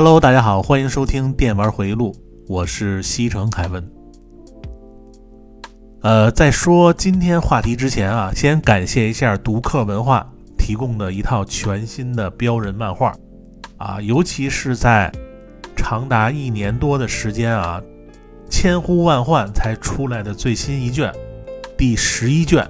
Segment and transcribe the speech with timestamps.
[0.00, 2.14] Hello，大家好，欢迎收听电玩回忆录，
[2.46, 3.84] 我是西城凯文。
[6.02, 10.24] 呃，在说今天话题之前啊，先感谢一下读客文化
[10.56, 13.12] 提供的一套全新的标人漫画
[13.76, 15.10] 啊，尤其是在
[15.74, 17.82] 长达一年多的时间啊，
[18.48, 21.12] 千呼万唤才出来的最新一卷，
[21.76, 22.64] 第十一卷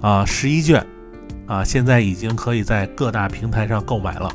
[0.00, 0.82] 啊，十一卷
[1.46, 4.30] 啊，现在已经可以在各大平台上购买了。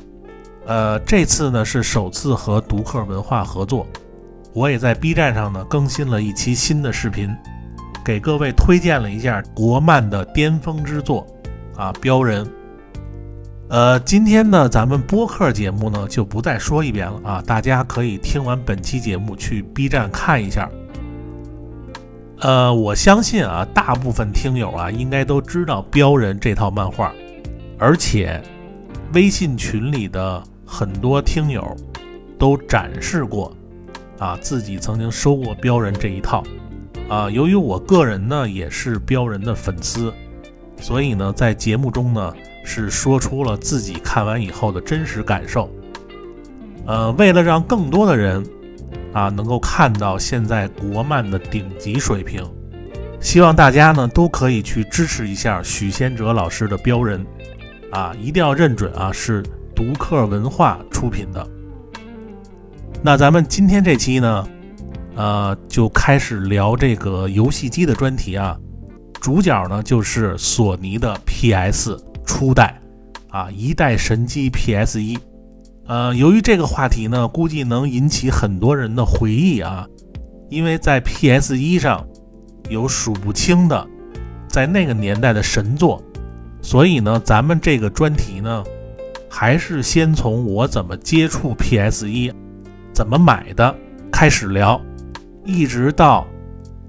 [0.66, 3.88] 呃，这次呢是首次和读客文化合作，
[4.54, 7.36] 我也在 B 站上呢更新了一期新的视频，
[8.06, 11.26] 给各位推荐了一下国漫的巅峰之作
[11.76, 12.48] 啊，标人。
[13.70, 20.70] 呃，今天呢咱们播客节目呢就不再说一遍了啊，大家可以听完本期节目去 B 站看一下。
[22.42, 27.14] 呃，我相信啊，大部分听友啊应该都知道标人这套漫画，
[27.78, 28.42] 而且
[29.14, 30.44] 微信群里的。
[30.72, 31.76] 很多听友
[32.38, 33.52] 都展示过
[34.20, 36.44] 啊，自己曾经收过标人这一套
[37.10, 37.28] 啊。
[37.28, 40.14] 由于我个人呢也是标人的粉丝，
[40.80, 42.32] 所以呢在节目中呢
[42.64, 45.68] 是说出了自己看完以后的真实感受。
[46.86, 48.46] 呃，为了让更多的人
[49.12, 52.44] 啊能够看到现在国漫的顶级水平，
[53.20, 57.26] 希望大家呢都可以去支持一下许仙哲老师的标人
[57.92, 59.44] 啊，一定要认准啊是。
[59.76, 61.48] 读客文化出品的，
[63.02, 64.46] 那咱们今天这期呢，
[65.16, 68.58] 呃，就开始聊这个游戏机的专题啊。
[69.22, 72.78] 主角呢就是索尼的 PS 初代
[73.30, 75.18] 啊，一代神机 PS 一。
[75.88, 79.88] 呃，由于这个话题呢，估计能引起很多人的回忆啊，
[80.50, 82.06] 因为在 PS 一上
[82.68, 83.88] 有数不清的
[84.50, 86.04] 在那个年代的神作，
[86.62, 88.64] 所以呢，咱们这个专题呢。
[89.32, 92.34] 还是先从我怎么接触 PS 一、
[92.92, 93.74] 怎么买的
[94.12, 94.82] 开始聊，
[95.46, 96.26] 一直到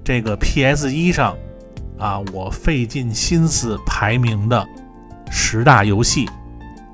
[0.03, 1.37] 这个 PS 一上
[1.99, 4.67] 啊，我费尽心思排名的
[5.29, 6.27] 十大游戏，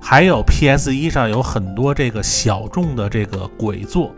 [0.01, 4.11] 还有 PS 一上有很多这个小众的这个鬼作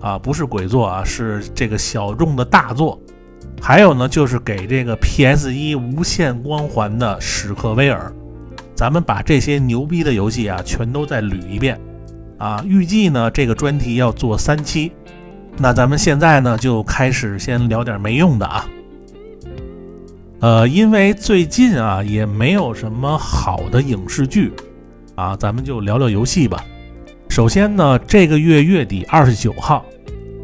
[0.00, 2.98] 啊，不是鬼作啊，是这个小众的大作，
[3.64, 8.12] 还有呢就是给这个 PS 一无限光环的史克威尔。
[8.74, 11.80] 咱们把这些牛逼的游戏啊，全都再捋一遍
[12.38, 12.60] 啊！
[12.66, 14.90] 预计呢，这个专题要做三期。
[15.58, 18.68] 那咱们现在呢，就开始先聊点没用的啊。
[20.40, 24.52] 呃，因为最近啊，也没有什么好的影视剧
[25.14, 26.64] 啊，咱们就聊聊游戏吧。
[27.28, 29.84] 首先呢，这个月月底二十九号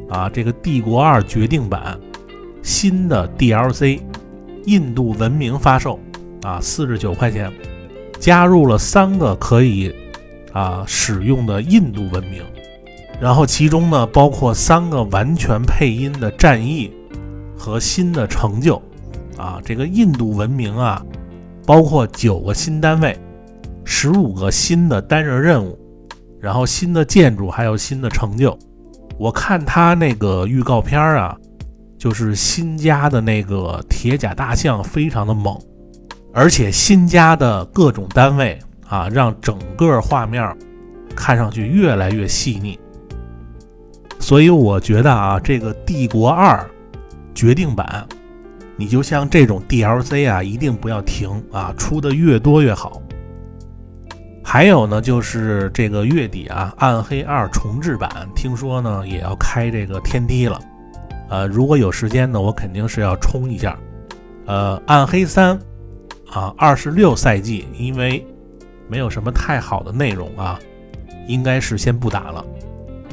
[0.09, 1.99] 啊，这个《帝国二决定版》
[2.69, 3.99] 新的 DLC
[4.67, 5.99] 印度文明发售
[6.43, 7.51] 啊，四十九块钱。
[8.21, 9.95] 加入了三个可以
[10.53, 12.43] 啊使用的印度文明，
[13.19, 16.93] 然后其中呢包括三个完全配音的战役
[17.57, 18.83] 和新的成就
[19.39, 21.03] 啊，这个印度文明啊
[21.65, 23.17] 包括九个新单位，
[23.83, 25.79] 十五个新的单人任务，
[26.39, 28.59] 然后新的建筑还有新的成就。
[29.19, 31.35] 我看他那个预告片啊，
[31.99, 35.59] 就是新加的那个铁甲大象非常的猛。
[36.33, 38.57] 而且新加的各种单位
[38.87, 40.57] 啊，让整个画面
[41.17, 42.79] 看上去越来越细腻。
[44.21, 46.65] 所以我觉得啊，这个《帝国二
[47.35, 48.07] 决定版》，
[48.77, 53.03] 你就像这种 DLC 啊，一定不要停啊，出的越多越好。
[54.45, 60.61] 还有呢，就是这个月底啊，《暗黑二重置版》听说呢也要开这个天梯了。
[61.29, 63.79] 呃，如果有时间呢，我肯定是要冲一下。
[64.47, 65.57] 呃，《暗黑三》。
[66.31, 68.23] 啊，二十六赛季，因为
[68.87, 70.61] 没有什么太好的内容啊，
[71.27, 72.45] 应该是先不打了。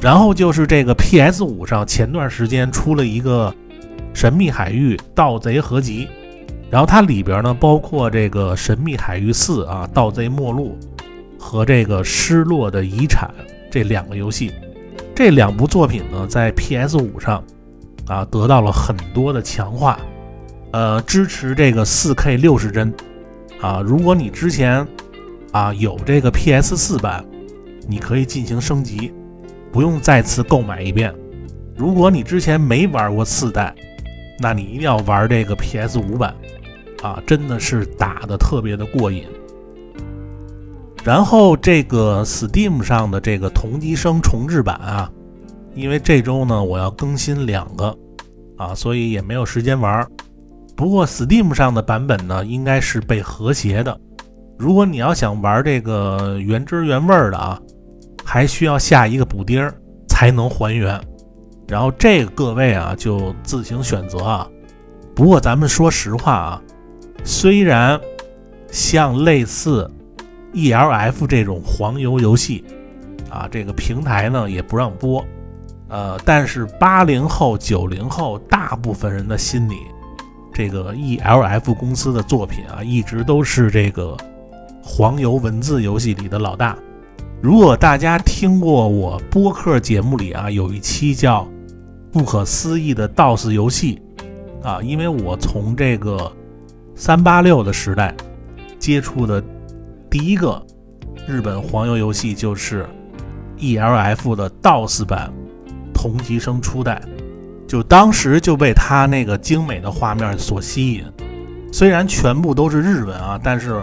[0.02, 3.50] 然后就是这个 PS 五上前段时间出了一个
[4.12, 6.06] 《神秘海域：盗贼合集》，
[6.70, 10.76] 然后它里边呢包括这个《神秘海域四》啊，《盗贼末路》
[11.42, 13.30] 和这个《失落的遗产》
[13.70, 14.52] 这两个游戏。
[15.14, 17.42] 这两部作品呢在 PS 五上
[18.06, 19.98] 啊得到了很多的强化。
[20.72, 22.92] 呃，支持这个四 K 六十帧
[23.60, 23.80] 啊！
[23.80, 24.86] 如果你之前
[25.52, 27.24] 啊有这个 PS 四版，
[27.88, 29.12] 你可以进行升级，
[29.72, 31.14] 不用再次购买一遍。
[31.76, 33.74] 如果你之前没玩过四代，
[34.38, 36.34] 那你一定要玩这个 PS 五版
[37.02, 37.22] 啊！
[37.26, 39.24] 真的是打的特别的过瘾。
[41.04, 45.10] 然后这个 Steam 上的这个同级生重置版啊，
[45.76, 47.96] 因为这周呢我要更新两个
[48.56, 50.04] 啊，所以也没有时间玩。
[50.74, 53.96] 不过 Steam 上的版本呢，应该是被和谐的。
[54.58, 57.60] 如果你要想玩这个原汁原味的啊，
[58.24, 59.70] 还需要下一个补丁，
[60.08, 61.00] 才能还原。
[61.68, 64.48] 然后这个各位啊就自行选择啊。
[65.14, 66.62] 不过咱们说实话啊，
[67.24, 68.00] 虽然
[68.68, 69.90] 像类似
[70.52, 72.64] ELF 这种黄油游戏
[73.30, 75.24] 啊，这个平台呢也不让播，
[75.88, 79.76] 呃，但是八零后、九零后大部分人的心里，
[80.52, 84.16] 这个 ELF 公司的作品啊，一直都是这个
[84.82, 86.76] 黄油文字游戏里的老大。
[87.40, 91.42] 如果大家听过我播客节目里啊，有一期叫
[92.10, 94.00] 《不可思议的 DOS 游戏》。
[94.66, 96.32] 啊，因为我从这个
[96.96, 98.12] 三八六的时代
[98.80, 99.40] 接触的
[100.10, 100.60] 第一个
[101.28, 102.84] 日本黄油游戏就是
[103.58, 105.32] ELF 的 DOS 版
[106.06, 107.02] 同级生初代，
[107.66, 111.04] 就当时就被它那个精美的画面所吸引。
[111.72, 113.82] 虽然全部都是日文啊，但是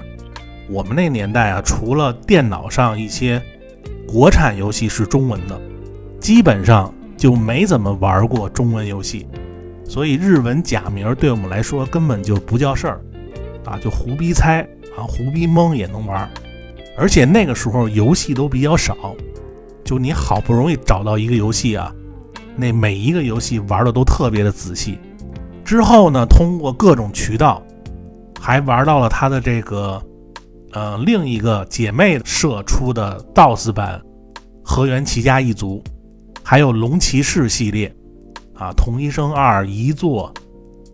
[0.69, 3.41] 我们那年代啊，除了电脑上一些
[4.07, 5.61] 国产游戏是中文的，
[6.17, 9.27] 基本上就没怎么玩过中文游戏。
[9.85, 13.01] 所以日文假名对我们来说根本就不叫事儿，
[13.65, 14.61] 啊，就胡逼猜
[14.97, 16.27] 啊，胡逼蒙也能玩。
[16.97, 18.95] 而且那个时候游戏都比较少，
[19.83, 21.93] 就你好不容易找到一个游戏啊，
[22.55, 24.99] 那每一个游戏玩的都特别的仔细。
[25.63, 27.61] 之后呢，通过各种渠道，
[28.39, 30.01] 还玩到了他的这个
[30.71, 34.01] 呃另一个姐妹社出的 DOS 版
[34.63, 35.81] 《河原齐家一族》，
[36.43, 37.93] 还有《龙骑士》系列。
[38.55, 40.31] 啊，同一生二一座，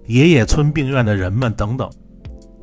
[0.07, 1.89] 爷爷村病院的人们等等，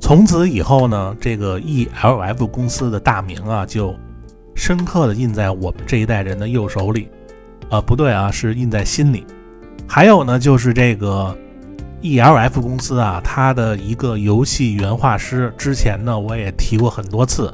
[0.00, 3.94] 从此以后呢，这个 ELF 公司的大名啊，就
[4.54, 7.10] 深刻的印在我们这一代人的右手里。
[7.70, 9.26] 啊，不对啊，是印在心里。
[9.86, 11.36] 还有呢，就是这个
[12.02, 17.52] ELF 公司啊，它的一个游戏原画师，之前呢我也提过很多次，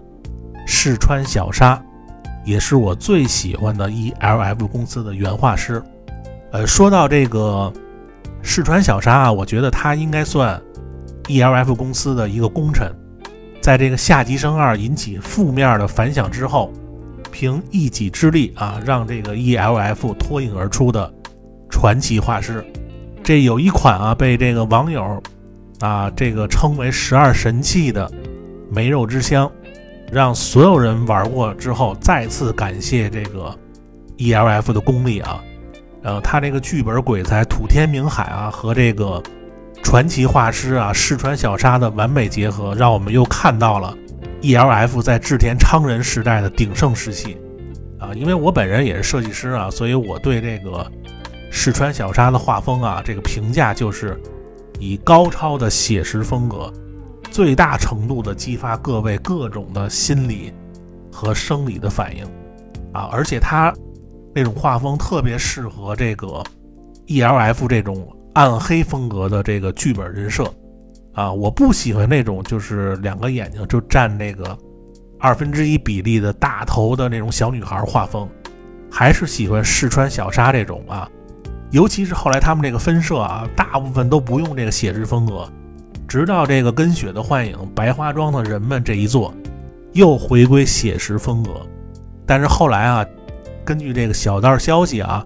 [0.67, 1.81] 试川小沙，
[2.44, 5.82] 也是我最喜欢的 ELF 公司的原画师。
[6.53, 7.73] 呃，说到这个
[8.43, 10.61] 试川小沙啊，我觉得他应该算
[11.29, 12.91] ELF 公司的一个功臣。
[13.61, 16.73] 在这个下级生二引起负面的反响之后，
[17.32, 21.12] 凭一己之力啊，让这个 ELF 脱颖而出的
[21.70, 22.64] 传奇画师。
[23.24, 25.20] 这有一款啊，被这个网友
[25.80, 28.08] 啊这个称为十二神器的
[28.70, 29.50] 梅肉之乡，
[30.12, 33.56] 让所有人玩过之后再次感谢这个
[34.18, 35.42] ELF 的功力啊。
[36.02, 39.22] 呃，他这个剧本鬼才土天明海啊，和这个
[39.84, 43.96] 传奇画师啊世川小沙的完美结合，让我们又看到了
[44.42, 47.38] ELF 在志田昌人时代的鼎盛时期
[47.99, 48.12] 啊。
[48.14, 50.87] 因为我本人也是设计师啊，所以我对这个
[51.50, 54.20] 世川小沙的画风啊，这个评价就是
[54.78, 56.72] 以高超的写实风格，
[57.30, 60.52] 最大程度的激发各位各种的心理
[61.11, 62.25] 和生理的反应
[62.92, 63.72] 啊，而且他。
[64.34, 66.42] 那种画风特别适合这个
[67.06, 70.50] ELF 这种暗黑风格的这个剧本人设
[71.14, 71.33] 啊！
[71.33, 74.57] 我不喜欢那种就是两个眼睛就占那个
[75.19, 78.28] 二分之一比例的大头的那种小女孩画风，
[78.90, 81.09] 还是喜欢试穿小沙这种啊！
[81.71, 85.49] 尤其是后来他们这个分社啊，大部分都不用这个写实风格，
[86.07, 89.33] 直到这个跟雪的幻影、白花庄的人们这一座
[89.92, 91.50] 又回归写实风格，
[92.26, 93.07] 但是后来啊。
[93.64, 95.25] 根据这个小道消息啊，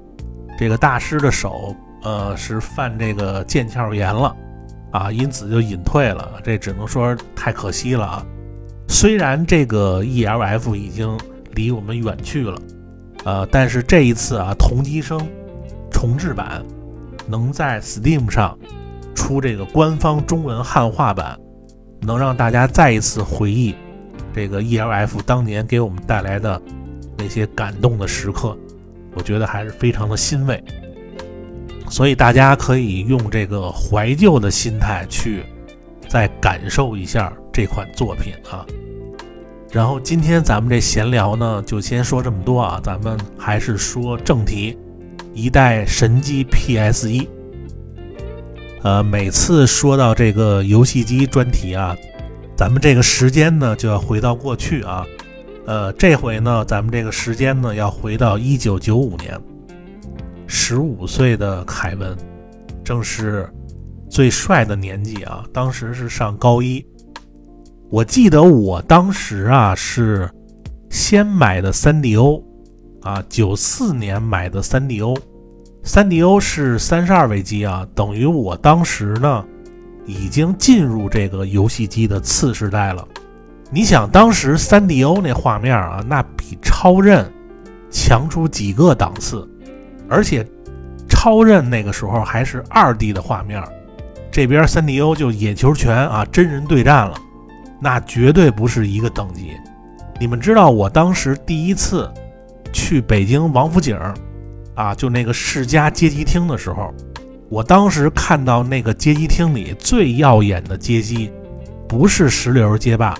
[0.58, 4.36] 这个大师的手呃是犯这个腱鞘炎了
[4.96, 6.40] 啊，因此就隐退了。
[6.42, 8.26] 这只能说太可惜了啊。
[8.88, 11.18] 虽然这个 ELF 已经
[11.54, 12.58] 离我们远去了，
[13.24, 15.20] 呃，但是这一次啊，同级生
[15.90, 16.64] 重制版
[17.26, 18.58] 能在 Steam 上
[19.14, 21.38] 出这个官方中文汉化版，
[22.00, 23.74] 能让大家再一次回忆
[24.34, 26.60] 这个 ELF 当年给我们带来的。
[27.18, 28.54] 那些感动的时刻，
[29.14, 30.62] 我觉得还是非常的欣慰，
[31.88, 35.44] 所以大家可以用这个怀旧的心态去
[36.08, 38.66] 再感受一下这款作品啊。
[39.72, 44.78] 然后今天咱们这闲聊呢，就先说这么多啊，咱们还是说正题，
[45.34, 47.28] 一代神机 PS 一。
[48.82, 51.96] 呃，每次说到这个游戏机专题啊，
[52.56, 55.04] 咱们这个时间呢就要回到过去啊。
[55.66, 59.38] 呃，这回呢，咱们这个时间呢，要回到一九九五年，
[60.46, 62.16] 十五岁的凯文，
[62.84, 63.48] 正是
[64.08, 65.44] 最帅的年纪啊。
[65.52, 66.84] 当时是上高一，
[67.90, 70.30] 我记得我当时啊是
[70.90, 72.42] 先买的三 DO
[73.02, 75.18] 啊，九四年买的三 DO，
[75.82, 79.44] 三 DO 是三十二位机啊，等于我当时呢
[80.06, 83.06] 已经进入这个游戏机的次时代了。
[83.68, 87.28] 你想当时三 D O 那画面啊，那比超任
[87.90, 89.48] 强出几个档次，
[90.08, 90.46] 而且
[91.08, 93.62] 超任那个时候还是二 D 的画面，
[94.30, 97.14] 这边三 D O 就野球拳啊，真人对战了，
[97.80, 99.52] 那绝对不是一个等级。
[100.18, 102.10] 你们知道我当时第一次
[102.72, 103.98] 去北京王府井
[104.74, 106.92] 啊，就那个世家街机厅的时候，
[107.48, 111.30] 我当时看到那个街机厅里最耀眼的街机，
[111.88, 113.16] 不是石榴街霸，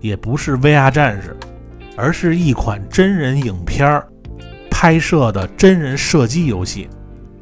[0.00, 1.36] 也不是 VR 战士，
[1.96, 4.06] 而是一款真人影片儿。
[4.82, 6.88] 拍摄的真人射击游戏。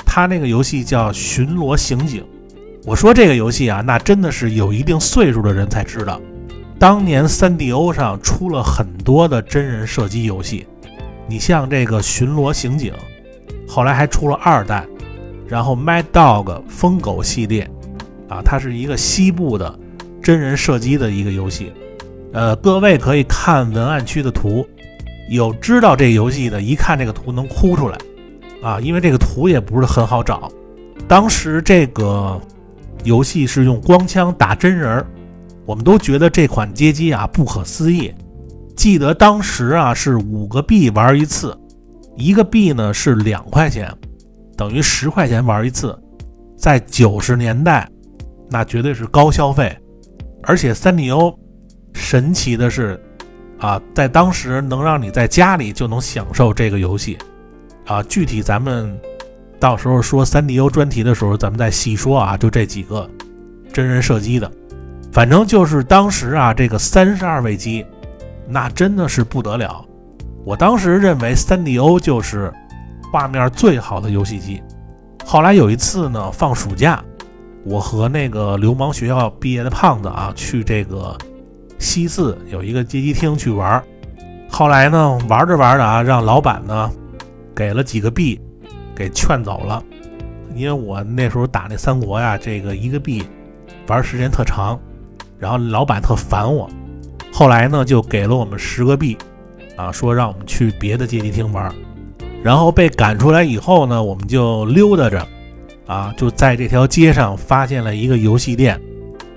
[0.04, 2.20] 它那个游戏叫《巡逻刑警》。
[2.84, 6.20] 我说这个游戏啊，那真的是有一定岁数的人才知道。
[6.78, 10.66] 当年 3DO 上出了很多的真人射击游戏，
[11.26, 12.92] 你像这个《巡逻刑警》，
[13.66, 14.86] 后来还出了二代，
[15.48, 17.66] 然后 Mad Dog 疯狗系列，
[18.28, 19.78] 啊，它是一个西部的
[20.22, 21.72] 真人射击的一个游戏。
[22.34, 24.66] 呃，各位可以看文案区的图，
[25.30, 27.96] 有知道这游戏的，一看这个图能哭出来，
[28.62, 30.50] 啊，因为这个图也不是很好找。
[31.06, 32.38] 当时这个
[33.04, 35.06] 游戏是用光枪打真人儿。
[35.66, 38.12] 我们都觉得这款街机啊不可思议。
[38.74, 41.56] 记得当时啊是五个币玩一次，
[42.16, 43.88] 一个币呢是两块钱，
[44.56, 45.96] 等于十块钱玩一次。
[46.56, 47.88] 在九十年代，
[48.50, 49.76] 那绝对是高消费。
[50.42, 51.38] 而且三 D O
[51.94, 53.00] 神奇的是
[53.60, 57.16] 啊，在当时能让你在家里就能享受这个游戏
[57.86, 58.02] 啊。
[58.02, 58.98] 具体咱们
[59.60, 62.36] 到时候说三 D O 专题的时候，咱们再细说啊。
[62.36, 63.08] 就这几个
[63.72, 64.50] 真人射击的。
[65.12, 67.84] 反正就是当时啊，这个三十二位机，
[68.48, 69.84] 那真的是不得了。
[70.44, 72.50] 我当时认为三 D O 就是
[73.12, 74.62] 画面最好的游戏机。
[75.26, 77.04] 后来有一次呢，放暑假，
[77.64, 81.14] 我和那个流氓学校毕业的胖子啊，去这个
[81.80, 83.82] 西四有一个街机厅去玩。
[84.48, 86.88] 后来呢，玩着玩着啊，让老板呢
[87.56, 88.40] 给了几个币，
[88.94, 89.82] 给劝走了。
[90.54, 93.24] 因为我那时候打那三国呀，这个一个币
[93.88, 94.78] 玩时间特长。
[95.38, 96.68] 然后老板特烦我，
[97.32, 99.16] 后来呢就给了我们十个币，
[99.74, 101.74] 啊，说让我们去别的街机厅玩。
[102.42, 105.26] 然后被赶出来以后呢，我们就溜达着，
[105.86, 108.78] 啊，就在这条街上发现了一个游戏店，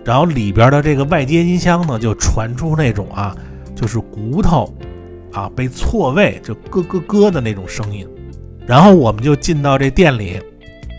[0.03, 3.35] 然后里边的这个外接音箱呢就传出那种啊，
[3.75, 4.73] 就是骨头
[5.31, 8.07] 啊被错位就咯咯咯的那种声音。
[8.65, 10.39] 然后我们就进到这店里，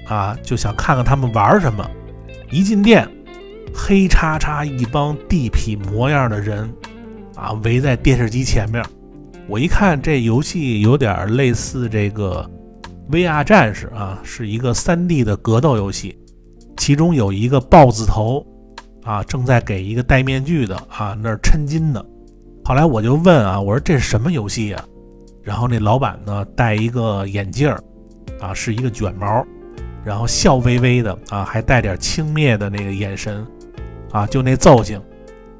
[0.06, 1.88] 啊，就想看看他们玩什么。
[2.50, 3.08] 一进店。
[3.76, 6.72] 黑叉叉一帮地痞模样的人，
[7.34, 8.80] 啊，围在电视机前面。
[9.48, 12.48] 我一看这游戏有点类似这个
[13.10, 16.16] VR 战士啊，是一个 3D 的格斗游戏。
[16.76, 18.46] 其中有一个豹子头，
[19.04, 22.04] 啊，正在给一个戴面具的啊那儿抻筋的。
[22.64, 24.84] 后来我就问啊，我说这是什么游戏呀？
[25.42, 27.82] 然后那老板呢戴一个眼镜儿，
[28.40, 29.46] 啊，是一个卷毛，
[30.04, 33.46] 然后笑微微的啊，还带点轻蔑的那个眼神。
[34.10, 35.02] 啊，就那造型，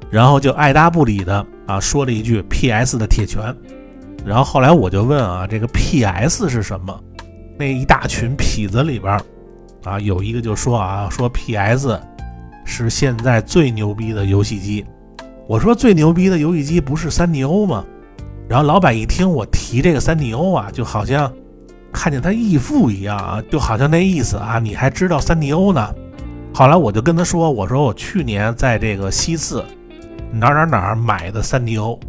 [0.09, 3.53] 然后就爱答不理的啊，说了一句 “P.S.” 的铁拳，
[4.25, 6.97] 然后后来我就问啊，这个 “P.S.” 是什么？
[7.59, 9.19] 那一大群痞子里边，
[9.83, 11.99] 啊，有一个就说啊，说 “P.S.”
[12.65, 14.85] 是现在最牛逼的游戏机。
[15.47, 17.85] 我说最牛逼的游戏机不是三 D.O 吗？
[18.49, 21.31] 然后老板一听我提这个三 D.O 啊，就好像
[21.93, 25.95] 看见他义父一样啊，就好像那意思啊，你还知道三 D.O 呢？
[26.53, 29.63] 后来我就跟他说：“我说我去年在这个西四
[30.31, 31.99] 哪哪哪买的三 D O，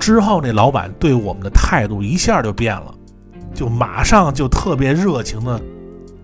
[0.00, 2.92] 之后那老板对我们的态度一下就变了，
[3.54, 5.60] 就马上就特别热情的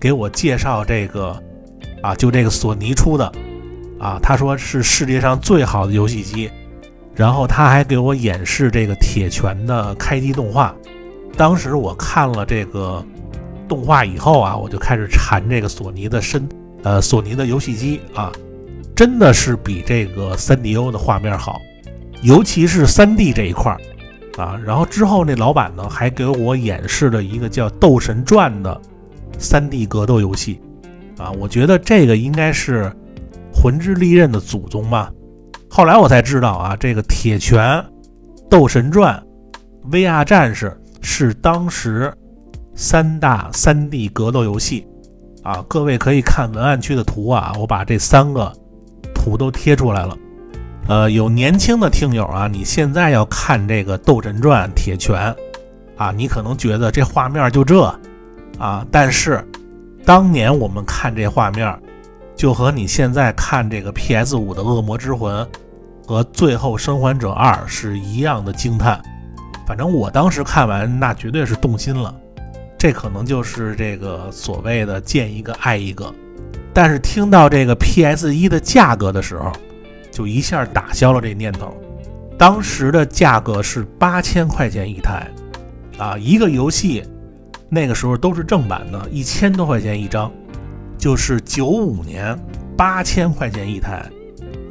[0.00, 1.40] 给我介绍这个
[2.02, 3.32] 啊，就这个索尼出的
[4.00, 6.50] 啊，他说是世界上最好的游戏机，
[7.14, 10.74] 然后他还给我演示这个铁拳的开机动画。
[11.36, 13.04] 当时我看了这个
[13.68, 16.48] 动画以后啊，我就开始馋这个索尼的身。”
[16.82, 18.32] 呃，索尼的游戏机啊，
[18.96, 21.60] 真的是比这个三 D O 的画面好，
[22.22, 24.58] 尤其是三 D 这一块儿啊。
[24.64, 28.80] 然后之后那老板呢，还给我演示了一个叫《斗神传》的
[29.38, 30.58] 三 D 格斗游戏
[31.18, 31.30] 啊。
[31.32, 32.90] 我觉得这个应该是
[33.60, 35.12] 魂之利刃的祖宗吧。
[35.68, 37.60] 后来我才知道啊，这个《铁拳》
[38.48, 39.22] 《斗神传》
[39.90, 42.12] VR 战士是当时
[42.74, 44.86] 三大三 D 格斗游戏。
[45.42, 48.52] 啊，各位可以看文案区的图啊，我把这三个
[49.14, 50.16] 图都贴出来了。
[50.86, 55.16] 呃，有年轻的听友啊，你现在要看这个《斗神传》《铁拳》
[55.96, 57.82] 啊，你可能觉得这画面就这
[58.58, 59.42] 啊，但是
[60.04, 61.74] 当年我们看这画面，
[62.40, 65.44] 就和你现在看这个 PS 五的《恶魔之魂》
[66.06, 68.98] 和《最后生还者二》是一样的惊叹。
[69.66, 72.18] 反正我当时看完，那绝对是动心了。
[72.78, 76.10] 这可能就是这个所谓的见一个爱一个。
[76.72, 79.52] 但是听到这个 PS 一的价格的时候，
[80.10, 81.76] 就一下打消了这念头。
[82.38, 85.30] 当时的价格是八千块钱一台，
[85.98, 87.04] 啊，一个游戏
[87.68, 90.32] 那个时候都是正版的，一千多块钱一张，
[91.00, 92.38] 就是九五年
[92.76, 94.04] 八千块钱一台。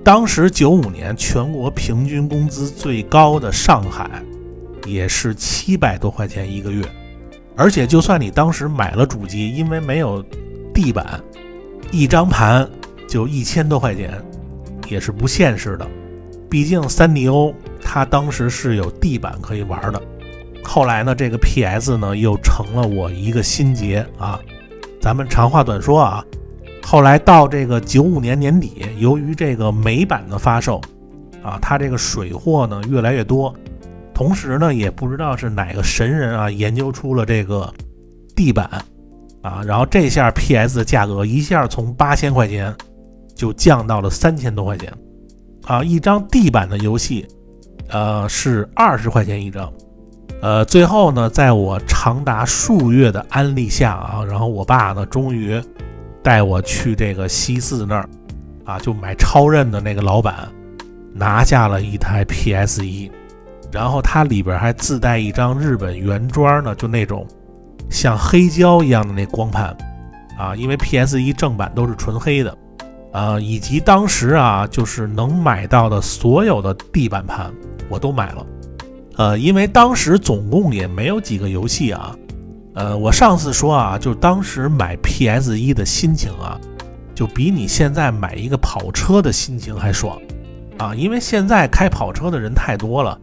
[0.04, 4.24] 当时九五年全国平均工资最高的上海，
[4.86, 6.86] 也是七百多块钱一个月。
[7.56, 10.24] 而且就算你当时买了主机，因为没有
[10.72, 11.20] 地板，
[11.92, 12.70] 一张盘
[13.08, 14.14] 就一千多块钱，
[14.88, 15.88] 也是不现实的。
[16.48, 20.02] 毕竟三 DO 它当时是有地板可以玩的。
[20.64, 24.40] 后来呢，这个 PS 呢又成了我一个心结啊。
[25.02, 26.24] 咱们长话短说啊。
[26.82, 30.82] 后来到这个九五年年底，由于这个美版的发售，
[31.44, 33.54] 啊，它这个水货呢越来越多，
[34.12, 37.72] 同时呢也不知道是哪个神人啊研究出了这个
[38.36, 38.68] 地板，
[39.44, 42.74] 啊，然后这下 PS 的价格一下从八千块钱
[43.36, 44.92] 就降到了三千多块钱，
[45.66, 47.28] 啊，一张地板的游戏，
[47.90, 49.72] 呃是二十块钱一张，
[50.42, 55.62] 呃，最后呢在我长达数月的安利下啊，然后我爸呢终于。
[56.22, 58.10] 带我去这个西四那儿，
[58.66, 60.50] 啊，就买超任的那个老板
[61.14, 63.10] 拿下了一台 PS 一，
[63.72, 67.26] 然后它里边还自带一张日本原装的，就那种
[67.90, 69.76] 像黑胶一样的那光盘，
[70.38, 72.56] 啊，因为 PS 一正版都是纯黑的，
[73.14, 77.50] 啊，以及当时啊，就是能买到的所有的地板盘
[77.88, 78.46] 我都买了，
[79.20, 82.16] 呃，因为当时总共也没有几个游戏啊。
[82.76, 86.58] 呃，我上次说啊，就当时买 PS 一的心情啊，
[87.14, 90.18] 就比你现在买一个跑车的心情还爽
[90.78, 90.96] 啊！
[90.96, 93.20] 因为现在开跑车的人太多了，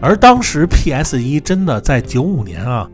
[0.00, 2.88] 而当时 PS 一真的在九五年啊，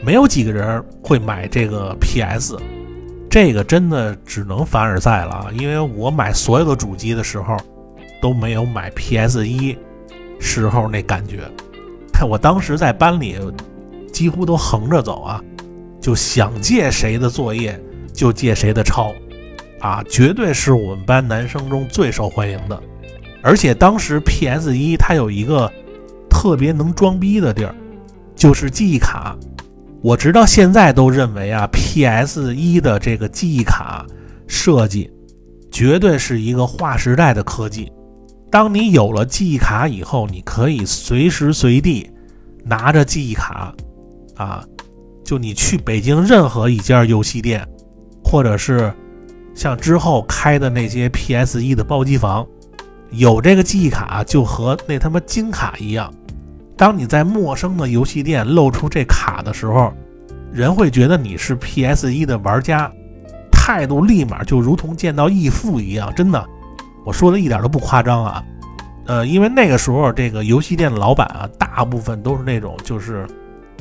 [0.00, 2.56] 没有几个人会买这个 PS，
[3.28, 5.46] 这个真的只能凡尔赛了啊！
[5.58, 7.56] 因为我买所有的主机的时候，
[8.22, 9.76] 都没有买 PS 一
[10.38, 11.40] 时候那感觉。
[12.18, 13.36] 看我当时在班里。
[14.10, 15.40] 几乎都横着走啊，
[16.00, 17.78] 就想借谁的作业
[18.12, 19.12] 就借谁的抄，
[19.80, 22.82] 啊，绝对是我们班男生中最受欢迎的。
[23.42, 25.70] 而且当时 PS 一它有一个
[26.28, 27.72] 特别能装逼的地儿，
[28.34, 29.36] 就是记忆卡。
[30.02, 34.04] 我直到现在都认为啊，PS 一的这个记忆卡
[34.48, 35.08] 设计
[35.70, 37.92] 绝对是一个划时代的科技。
[38.50, 42.10] 当你有了记忆卡以后，你可以随时随地
[42.64, 43.74] 拿着记忆卡。
[44.36, 44.64] 啊，
[45.24, 47.66] 就你去北京任何一家游戏店，
[48.24, 48.92] 或者是
[49.52, 52.46] 像之后开的那些 PS 一的包机房，
[53.10, 56.12] 有这个记忆卡就和那他妈金卡一样。
[56.76, 59.92] 当你在陌生的游戏店露出这卡的时候，
[60.52, 62.88] 人会觉得你是 PS 一的玩家，
[63.50, 66.14] 态度立马就如同见到义父一样。
[66.14, 66.48] 真的，
[67.08, 68.44] 我说的一点都不夸张啊。
[69.06, 73.26] 呃，因为那个时候这个游戏店的老板啊，大部分都是那种就是。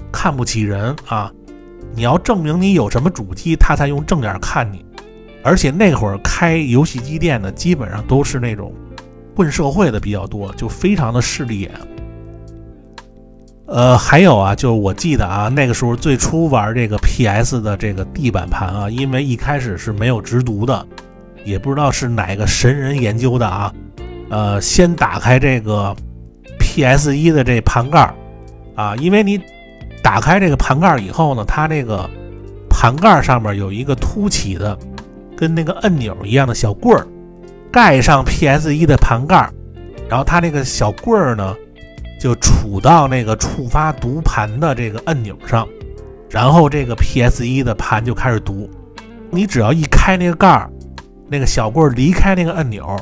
[0.10, 1.30] 看不起人啊！
[1.94, 4.84] 你要证明你有什么主机，他才用正眼看你。
[5.44, 8.74] 而且那会儿开游戏机店的，基本上都是那种
[9.36, 11.72] 混社会的比较多，就非常的势利眼。
[13.68, 20.88] 呃，还有啊，就是我记得啊，那个时候最初玩这个 PS 的这个地板盘啊，因为一开始是没有直读的，
[21.48, 23.74] 也不知道是哪个神人研究的啊。
[24.30, 25.96] 呃，先打开这个
[26.60, 28.14] PS 一的这盘盖
[28.76, 29.40] 啊，因为你。
[30.04, 32.10] 打开这个盘盖以后呢，它这个
[32.70, 34.78] 盘盖上面有一个凸起的，
[35.36, 37.06] 跟那个按钮一样的小棍儿，
[37.70, 39.50] 盖上 PS 一的盘盖，
[40.08, 41.54] 然后它那个小棍儿呢，
[42.22, 45.68] 就杵到那个触发读盘的这个按钮上，
[46.30, 48.70] 然后这个 PS 一的盘就开始读。
[49.30, 50.70] 你只要一开那个盖儿，
[51.30, 52.98] 那个小棍儿离开那个按钮，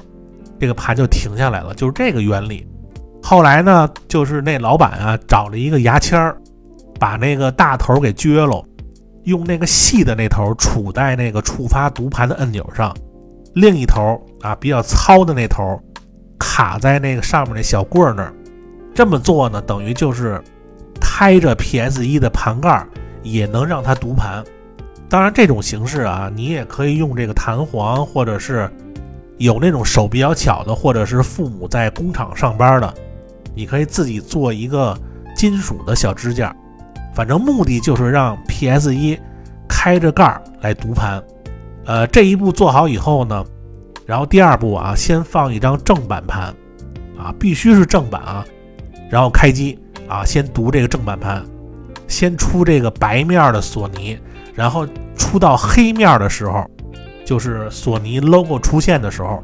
[0.59, 2.67] 这个盘就停下来了，就是这个原理。
[3.21, 6.37] 后来呢，就是那老板啊找了一个牙签儿。
[6.97, 8.63] 把那个大头给撅喽，
[9.25, 12.95] 用那个细的那头杵在那个触发读盘的按钮上，
[13.53, 15.77] 另一头啊比较糙的那头
[16.39, 18.33] 卡在那个上面那小棍儿那儿。
[18.93, 20.41] 这么做呢，等于就是
[21.01, 22.87] 开着 PS 一的盘盖
[23.23, 24.41] 也能让它读盘。
[25.07, 28.69] 当然，这种形式啊，你也可以用这个弹簧，或者是
[29.37, 32.93] 有那种手比较巧的，或者是父母在工厂上班的，
[33.53, 34.97] 你可以自己做一个
[35.35, 36.55] 金属的小支架。
[37.13, 39.17] 反正目的就是让 PS 一
[39.69, 41.23] 开着盖儿来读盘，
[41.85, 43.45] 呃，这一步做好以后呢，
[44.05, 46.53] 然后第二步啊，先放一张正版盘，
[47.17, 48.45] 啊，必须是正版啊，
[49.09, 51.41] 然后开机啊，先读这个正版盘，
[52.07, 54.19] 先出这个白面的索尼，
[54.55, 56.65] 然后出到黑面的时候，
[57.25, 59.43] 就是索尼 logo 出现的时候，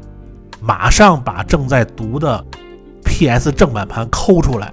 [0.60, 2.44] 马上把正在读的
[3.04, 4.72] PS 正版盘抠出来。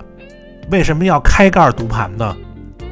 [0.71, 2.35] 为什么要开盖读盘呢？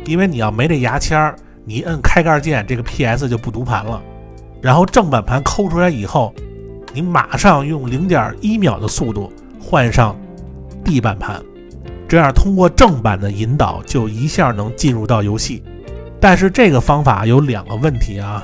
[0.06, 4.02] 因为你要没这牙签儿，你一摁开盖键，这个 PS 就不读盘了。
[4.62, 6.34] 然后正版盘抠出来以后，
[6.94, 9.32] 你马上用零点一秒的速度
[9.62, 10.16] 换上
[10.84, 11.42] D 版盘。
[12.08, 15.64] 这样通过正版的引导，就一下能进入到游戏。
[16.20, 18.44] 但是这个方法有两个问题啊，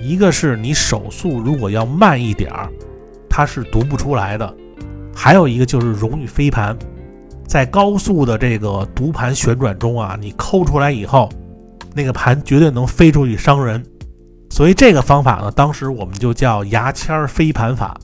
[0.00, 2.68] 一个是你手速如果要慢一点儿，
[3.28, 4.46] 它是读不出来的；
[5.14, 6.76] 还有一个就是容易飞盘，
[7.46, 11.28] 在高速的这个读盘旋转中啊，你抠出来以后，
[11.94, 13.84] 那个盘绝对能飞出去伤人。
[14.50, 17.96] 所以这个方法呢，当时我们就叫牙签儿飞盘法。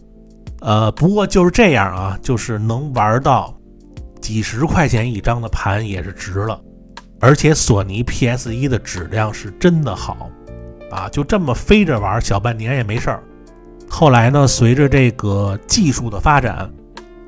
[0.61, 3.53] 呃，不过就是这样啊，就是能玩到。
[4.19, 6.61] 几十块钱一张的盘也是值了，
[7.27, 10.31] 而且索尼 PS 一的质量是真的好
[10.93, 11.09] 啊！
[11.09, 13.21] 就这么飞着玩小半年也没事儿。
[13.91, 16.71] 后来呢，随着这个技术的发展，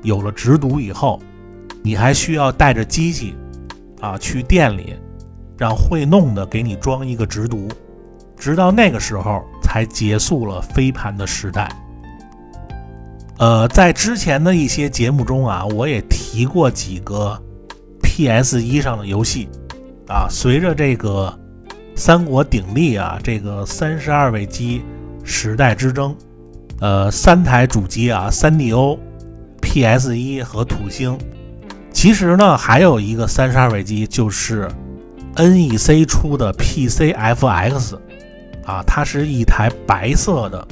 [0.01, 1.21] 有了直读以后，
[1.83, 3.35] 你还需要带着机器
[3.99, 4.95] 啊去店里，
[5.57, 7.67] 让会弄的给你装一个直读，
[8.37, 11.69] 直到那个时候才结束了飞盘的时代。
[13.37, 17.37] 呃，在之前的一些节目中啊，我也提过几个
[18.01, 19.49] PS 一上的游戏
[20.09, 20.27] 啊。
[20.29, 21.33] 随着这个
[21.95, 24.83] 三国鼎立啊，这个三十二位机
[25.23, 26.13] 时代之争，
[26.81, 28.99] 呃，三台主机啊，三 DO、
[29.61, 31.17] PS 一和土星。
[31.93, 34.67] 其实呢，还有一个三十二位机，就是
[35.35, 37.95] NEC 出的 PCFX
[38.65, 40.67] 啊，它是一台白色的。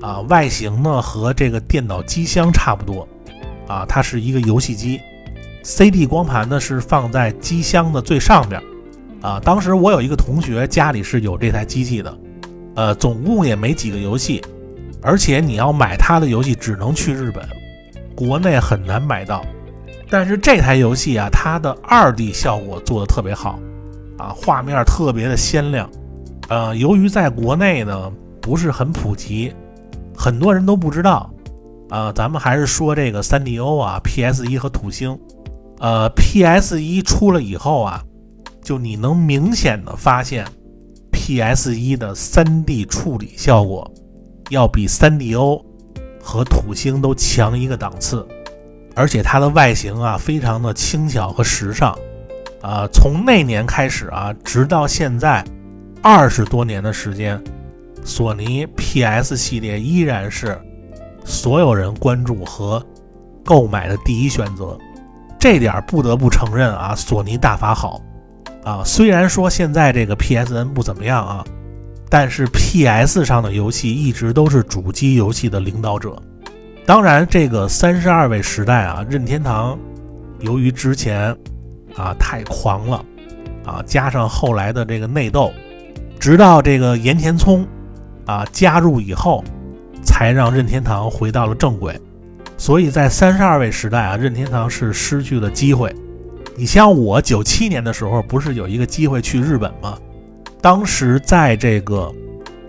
[0.00, 3.06] 啊，外形呢和这个电脑机箱差不多，
[3.68, 5.00] 啊，它是一个游戏机
[5.62, 8.60] ，CD 光盘呢是放在机箱的最上边，
[9.22, 12.18] 啊，当时我有一个同学家里是有这台机器的，
[12.74, 14.42] 呃，总共也没几个游戏，
[15.00, 17.42] 而且你要买他的游戏只能去日本，
[18.14, 19.44] 国内很难买到，
[20.10, 23.58] 但是这台游戏啊，它的二 D 效果做的特别好，
[24.18, 25.88] 啊，画面特别的鲜亮，
[26.48, 29.52] 呃，由于在国内呢不是很普及。
[30.14, 31.32] 很多人都不知道，
[31.88, 35.18] 啊，咱们还是说这个三 D O 啊，PS 一和土星，
[35.80, 38.04] 呃，PS 一出了以后啊，
[38.62, 40.46] 就你能明显的发现
[41.10, 43.92] ，PS 一的三 D 处理效果
[44.50, 45.64] 要比三 D O
[46.22, 48.26] 和土星都强一个档次，
[48.94, 51.92] 而且它的外形啊，非常的轻巧和时尚，
[52.60, 55.44] 啊，从那年开始啊，直到现在，
[56.00, 57.42] 二十多年的时间。
[58.04, 60.60] 索尼 PS 系列依然是
[61.24, 62.84] 所有人关注和
[63.44, 64.76] 购买的第一选择，
[65.38, 68.00] 这点不得不承认啊，索尼大法好
[68.64, 68.82] 啊。
[68.84, 71.44] 虽然说现在这个 PSN 不怎么样啊，
[72.08, 76.16] 但是 PS 上的游戏一直都是主机游戏的领导者。
[76.84, 79.78] 当然，这个三十二位时代啊，任天堂
[80.40, 81.36] 由于之前
[81.96, 83.04] 啊太狂了
[83.64, 85.52] 啊，加上后来的这个内斗，
[86.18, 87.66] 直到这个岩田聪。
[88.24, 89.42] 啊，加入以后，
[90.04, 92.00] 才让任天堂回到了正轨。
[92.56, 95.92] 所以在三十二位时代啊，任天堂是失去了机会。
[96.56, 99.98] 你像我九七年的时候，不是有一个机会去日本吗？
[100.60, 102.12] 当时在这个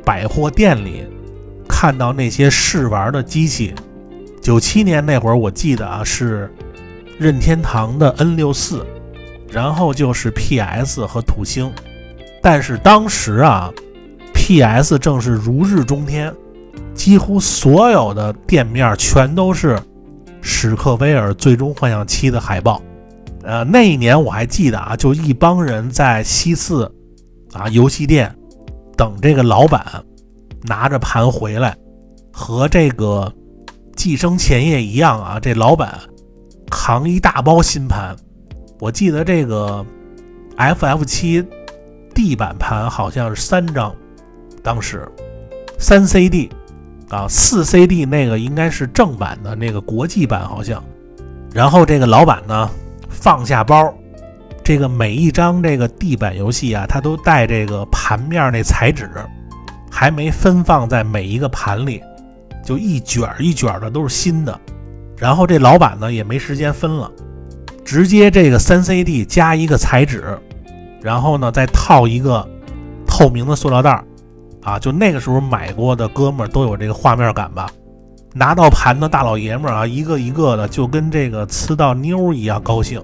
[0.03, 1.03] 百货店里
[1.67, 3.73] 看到那些试玩的机器。
[4.41, 6.51] 九七年那会儿，我记得啊是
[7.17, 8.85] 任天堂的 N 六四，
[9.49, 11.71] 然后就是 PS 和土星。
[12.41, 13.71] 但是当时啊。
[14.45, 14.99] P.S.
[14.99, 16.33] 正是如日中天，
[16.93, 19.79] 几乎所有的店面全都是
[20.41, 22.81] 史克威尔《最终幻想七》的海报。
[23.43, 26.89] 呃，那一年我还记得啊，就一帮人在西四
[27.53, 28.33] 啊游戏店
[28.95, 29.85] 等这个老板
[30.63, 31.75] 拿着盘回来，
[32.31, 33.31] 和这个
[33.95, 35.99] 寄生前夜一样啊，这老板
[36.71, 38.15] 扛一大包新盘。
[38.79, 39.85] 我记得这个
[40.57, 41.05] F.F.
[41.05, 41.45] 七
[42.13, 43.93] 地板盘好像是三张。
[44.61, 45.05] 当时，
[45.77, 46.49] 三 CD
[47.09, 50.83] 啊，四 CD 那个应该是正版的那个国际版好像。
[51.53, 52.69] 然后这个老板呢
[53.23, 53.93] 放下包，
[54.65, 59.09] 这个每一张这个地板游戏啊，它都带这个盘面那彩纸，
[59.89, 62.03] 还没分放在每一个盘里，
[62.65, 64.59] 就一卷一卷的都是新的。
[65.17, 67.09] 然后这老板呢也没时间分了，
[67.85, 70.37] 直接这个三 CD 加一个彩纸，
[71.01, 72.45] 然后呢再套一个
[73.07, 74.03] 透明的塑料袋儿。
[74.63, 77.69] 啊，就那个时候买过的哥们儿都有这个画面感吧？
[78.33, 82.99] 拿到盘的大老爷们儿啊，一个一个的就跟这个呲到妞一样高兴，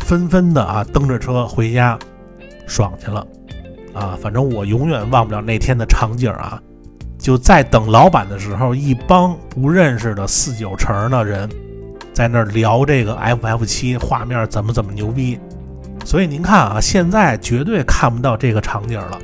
[0.00, 1.98] 纷纷的啊蹬着车回家，
[2.66, 3.24] 爽去了。
[3.94, 6.60] 啊，反正我永远忘不了那天的场景啊！
[7.18, 11.48] 就在等老板的时候，一帮不认识的四九城的人
[12.12, 15.38] 在那儿聊这个 FF 七画面怎么怎么牛逼。
[16.04, 19.18] 所以您看啊，现在绝对看不到这个场景了。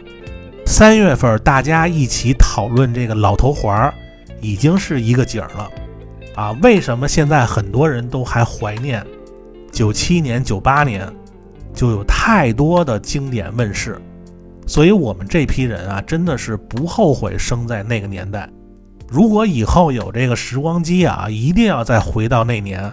[0.64, 3.94] 三月份大家一起讨论这个老头环儿，
[4.42, 5.70] 已经是一个景儿了
[6.34, 6.52] 啊！
[6.62, 9.06] 为什么现在很多人都还怀念
[9.70, 11.10] 九七年、九八年，
[11.72, 13.98] 就有太多的经典问世？
[14.66, 18.48] 所以，我们这批人啊，真的是不后悔生在那个年代。
[19.08, 22.92] 如果以后有这个时光机啊，一定要再回到那年，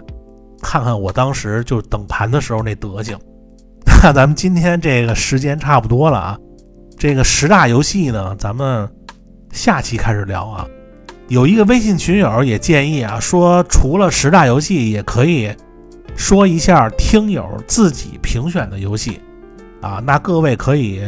[0.62, 3.18] 看看我当时就等盘的时候那德行。
[4.02, 6.38] 那 咱们今天这个时间差不多了啊，
[6.96, 8.88] 这个十大游戏呢，咱们
[9.52, 10.66] 下期开始聊啊。
[11.30, 15.50] 有一个微信群友也建议啊，说除了十大游戏，也可以
[16.16, 19.20] 说一下听友自己评选的游戏
[19.80, 20.02] 啊。
[20.04, 21.02] 那各位可以。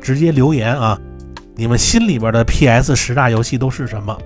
[0.00, 0.98] 直接留言啊，
[1.56, 4.16] 你们心里边的 PS 十大游戏都是什么？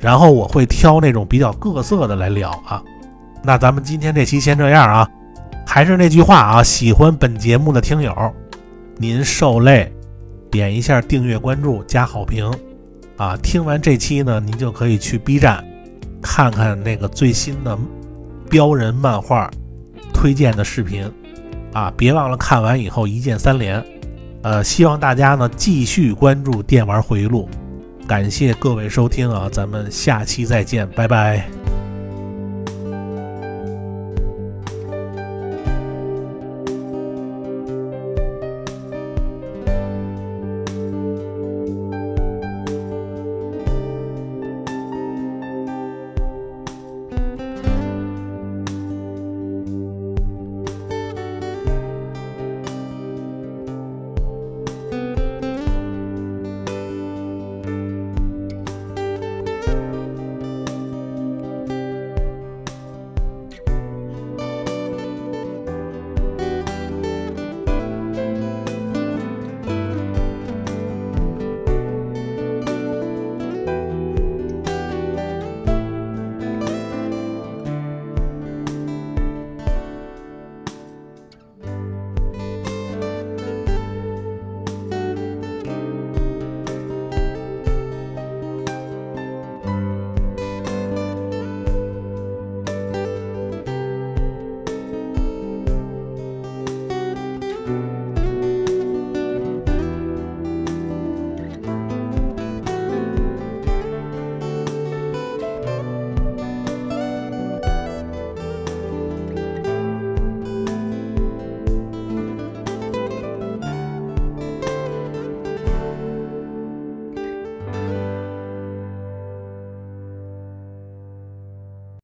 [0.00, 2.82] 然后我会挑那种比较各色的来聊啊。
[3.42, 5.08] 那咱们今天这期先这样啊，
[5.64, 8.12] 还是那句话啊，喜欢本节目的听友，
[8.98, 9.90] 您受累
[10.50, 12.52] 点一下订阅、关注、加好评
[13.16, 13.36] 啊。
[13.42, 15.64] 听完这期呢，您就可以去 B 站
[16.22, 17.78] 看看那个最新的
[18.48, 19.50] 标人漫画
[20.12, 21.10] 推荐的视频
[21.72, 23.84] 啊，别忘了看完以后一键三连。
[24.42, 27.48] 呃，希望大家呢继续关注电玩回忆录，
[28.06, 31.63] 感谢各位收听啊，咱们下期再见，拜拜。